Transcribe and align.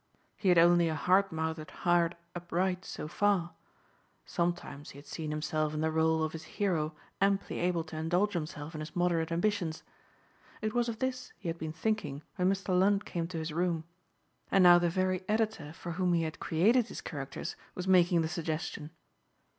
He 0.35 0.49
had 0.49 0.57
only 0.57 0.89
a 0.89 0.95
hard 0.95 1.31
mouthed 1.31 1.69
hired 1.69 2.17
upright 2.35 2.85
so 2.85 3.07
far. 3.07 3.53
Sometimes 4.25 4.89
he 4.89 4.97
had 4.97 5.05
seen 5.05 5.29
himself 5.29 5.75
in 5.75 5.81
the 5.81 5.89
rôle 5.91 6.23
of 6.25 6.31
his 6.31 6.43
hero 6.57 6.95
amply 7.21 7.59
able 7.59 7.83
to 7.83 7.95
indulge 7.97 8.33
himself 8.33 8.73
in 8.73 8.79
his 8.79 8.95
moderate 8.95 9.31
ambitions. 9.31 9.83
It 10.59 10.73
was 10.73 10.89
of 10.89 10.97
this 10.97 11.33
he 11.37 11.49
had 11.49 11.59
been 11.59 11.71
thinking 11.71 12.23
when 12.37 12.49
Mr. 12.51 12.69
Lund 12.69 13.05
came 13.05 13.27
to 13.27 13.37
his 13.37 13.53
room. 13.53 13.83
And 14.49 14.63
now 14.63 14.79
the 14.79 14.89
very 14.89 15.23
editor 15.29 15.71
for 15.71 15.91
whom 15.91 16.13
he 16.13 16.23
had 16.23 16.39
created 16.39 16.87
his 16.87 17.01
characters 17.01 17.55
was 17.75 17.87
making 17.87 18.23
the 18.23 18.27
suggestion. 18.27 18.89